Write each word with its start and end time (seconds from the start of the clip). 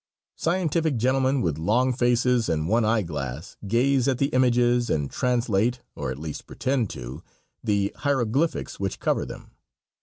Scientific 0.35 0.97
gentlemen 0.97 1.41
with 1.43 1.59
long 1.59 1.93
faces 1.93 2.49
and 2.49 2.67
one 2.67 2.83
eye 2.83 3.03
glass 3.03 3.55
gaze 3.67 4.07
at 4.07 4.17
the 4.17 4.29
images 4.29 4.89
and 4.89 5.11
translate, 5.11 5.81
or 5.93 6.09
at 6.09 6.17
least 6.17 6.47
pretend 6.47 6.89
to, 6.89 7.21
the 7.63 7.93
hieroglyphics 7.97 8.79
which 8.79 8.99
cover 8.99 9.27
them. 9.27 9.51